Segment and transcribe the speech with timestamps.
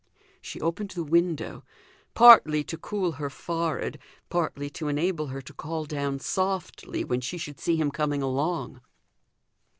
[0.41, 1.63] She opened the window;
[2.15, 7.37] partly to cool her forehead, partly to enable her to call down softly when she
[7.37, 8.81] should see him coming along.